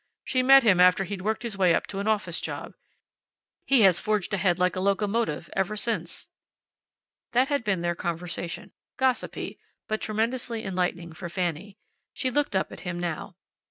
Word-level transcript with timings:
She 0.23 0.41
met 0.41 0.63
him 0.63 0.79
after 0.79 1.03
he'd 1.03 1.21
worked 1.21 1.43
his 1.43 1.59
way 1.59 1.75
up 1.75 1.85
to 1.85 1.99
an 1.99 2.07
office 2.07 2.41
job. 2.41 2.73
He 3.67 3.81
has 3.81 3.99
forged 3.99 4.33
ahead 4.33 4.57
like 4.57 4.75
a 4.75 4.79
locomotive 4.79 5.47
ever 5.55 5.77
since." 5.77 6.27
That 7.33 7.49
had 7.49 7.63
been 7.63 7.81
their 7.81 7.93
conversation, 7.93 8.71
gossipy, 8.97 9.59
but 9.87 10.01
tremendously 10.01 10.65
enlightening 10.65 11.13
for 11.13 11.29
Fanny. 11.29 11.77
She 12.15 12.31
looked 12.31 12.55
up 12.55 12.71
at 12.71 12.79
him 12.79 12.99
now. 12.99 13.35